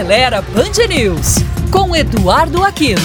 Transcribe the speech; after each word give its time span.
Acelera 0.00 0.40
Band 0.40 0.86
News, 0.88 1.34
com 1.70 1.94
Eduardo 1.94 2.64
Aquino. 2.64 3.02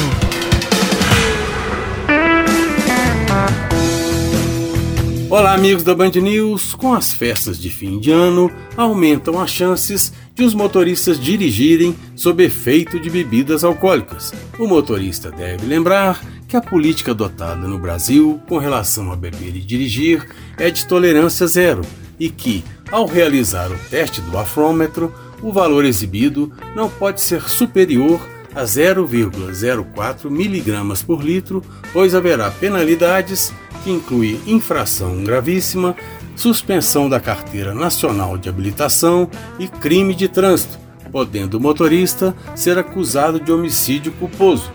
Olá, 5.30 5.56
amigos 5.56 5.84
da 5.84 5.94
Band 5.94 6.12
News. 6.12 6.74
Com 6.74 6.94
as 6.94 7.12
festas 7.12 7.60
de 7.60 7.70
fim 7.70 8.00
de 8.00 8.12
ano, 8.12 8.50
aumentam 8.78 9.42
as 9.42 9.52
chances 9.52 10.14
de 10.34 10.46
os 10.46 10.54
motoristas 10.54 11.20
dirigirem 11.20 11.94
sob 12.16 12.42
efeito 12.42 12.98
de 12.98 13.10
bebidas 13.10 13.66
alcoólicas. 13.66 14.34
O 14.58 14.66
motorista 14.66 15.30
deve 15.30 15.66
lembrar 15.66 16.24
que 16.48 16.56
a 16.56 16.62
política 16.62 17.12
adotada 17.12 17.68
no 17.68 17.78
Brasil 17.78 18.40
com 18.48 18.58
relação 18.58 19.12
a 19.12 19.18
beber 19.18 19.54
e 19.54 19.60
dirigir 19.60 20.26
é 20.58 20.72
de 20.72 20.88
tolerância 20.88 21.46
zero 21.46 21.82
e 22.18 22.30
que, 22.30 22.64
ao 22.90 23.06
realizar 23.06 23.70
o 23.70 23.78
teste 23.90 24.22
do 24.22 24.38
afrômetro, 24.38 25.14
o 25.46 25.52
valor 25.52 25.86
exibido 25.86 26.52
não 26.76 26.90
pode 26.90 27.22
ser 27.22 27.44
superior 27.44 28.20
a 28.56 28.64
0,04 28.64 30.26
mg 30.26 31.04
por 31.06 31.24
litro, 31.24 31.62
pois 31.94 32.16
haverá 32.16 32.50
penalidades 32.50 33.54
que 33.84 33.92
incluem 33.92 34.42
infração 34.48 35.24
gravíssima, 35.24 35.96
suspensão 36.36 37.08
da 37.08 37.20
carteira 37.20 37.76
nacional 37.76 38.40
de 38.40 38.50
habilitação 38.50 39.30
e 39.60 39.68
crime 39.68 40.16
de 40.16 40.28
trânsito, 40.28 40.80
podendo 41.12 41.60
o 41.60 41.62
motorista 41.62 42.36
ser 42.56 42.80
acusado 42.80 43.40
de 43.40 43.52
homicídio 43.52 44.12
culposo. 44.14 44.72